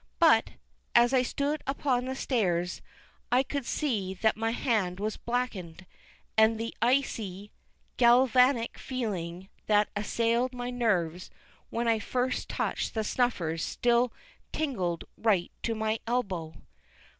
[0.17, 0.53] But,
[0.95, 2.81] as I stood upon the stairs,
[3.31, 5.85] I could see that my hand was blackened;
[6.35, 7.51] and the icy,
[7.97, 11.29] galvanic feeling that assailed my nerves
[11.69, 14.11] when I first touched the snuffers still
[14.51, 16.55] tingled right to my elbow.